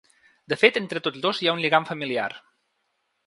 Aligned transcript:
De 0.53 0.57
fet, 0.61 0.77
entre 0.79 1.01
tots 1.07 1.21
dos 1.27 1.41
hi 1.43 1.51
ha 1.51 1.55
un 1.57 1.61
lligam 1.65 1.87
familiar. 1.91 2.29